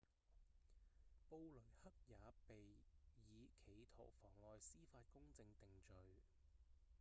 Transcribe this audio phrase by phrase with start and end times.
[1.29, 2.17] 布雷克也
[2.47, 2.55] 被
[3.29, 5.95] 以企圖妨礙司法公正定罪